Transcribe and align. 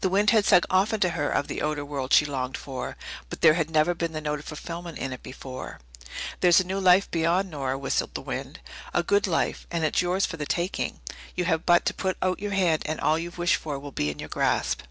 The 0.00 0.08
wind 0.08 0.30
had 0.30 0.44
sung 0.44 0.60
often 0.70 1.00
to 1.00 1.08
her 1.08 1.28
of 1.28 1.48
the 1.48 1.60
outer 1.60 1.84
world 1.84 2.12
she 2.12 2.24
longed 2.24 2.56
for, 2.56 2.96
but 3.28 3.40
there 3.40 3.54
had 3.54 3.68
never 3.68 3.94
been 3.94 4.12
the 4.12 4.20
note 4.20 4.38
of 4.38 4.44
fulfilment 4.44 4.96
in 4.96 5.12
it 5.12 5.24
before. 5.24 5.80
There's 6.38 6.60
a 6.60 6.64
new 6.64 6.78
life 6.78 7.10
beyond, 7.10 7.50
Nora, 7.50 7.76
whistled 7.76 8.14
the 8.14 8.20
wind. 8.20 8.60
A 8.94 9.02
good 9.02 9.26
life 9.26 9.66
and 9.68 9.82
it's 9.82 10.02
yours 10.02 10.24
for 10.24 10.36
the 10.36 10.46
taking. 10.46 11.00
You 11.34 11.46
have 11.46 11.66
but 11.66 11.84
to 11.86 11.92
put 11.94 12.16
out 12.22 12.38
your 12.38 12.52
hand 12.52 12.82
and 12.86 13.00
all 13.00 13.18
you've 13.18 13.38
wished 13.38 13.56
for 13.56 13.76
will 13.76 13.90
be 13.90 14.08
in 14.08 14.20
your 14.20 14.28
grasp. 14.28 14.82